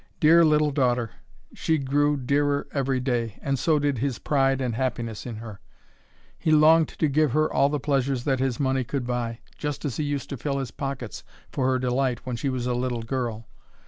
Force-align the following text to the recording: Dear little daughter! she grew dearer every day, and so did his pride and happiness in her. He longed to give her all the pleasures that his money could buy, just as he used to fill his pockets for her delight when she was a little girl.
Dear 0.19 0.43
little 0.43 0.71
daughter! 0.71 1.11
she 1.53 1.77
grew 1.77 2.17
dearer 2.17 2.65
every 2.73 2.99
day, 2.99 3.37
and 3.43 3.59
so 3.59 3.77
did 3.77 3.99
his 3.99 4.17
pride 4.17 4.59
and 4.59 4.73
happiness 4.73 5.27
in 5.27 5.35
her. 5.35 5.59
He 6.39 6.49
longed 6.49 6.87
to 6.87 7.07
give 7.07 7.33
her 7.33 7.53
all 7.53 7.69
the 7.69 7.79
pleasures 7.79 8.23
that 8.23 8.39
his 8.39 8.59
money 8.59 8.83
could 8.83 9.05
buy, 9.05 9.41
just 9.59 9.85
as 9.85 9.97
he 9.97 10.03
used 10.03 10.31
to 10.31 10.37
fill 10.37 10.57
his 10.57 10.71
pockets 10.71 11.23
for 11.51 11.67
her 11.67 11.77
delight 11.77 12.25
when 12.25 12.35
she 12.35 12.49
was 12.49 12.65
a 12.65 12.73
little 12.73 13.03
girl. 13.03 13.47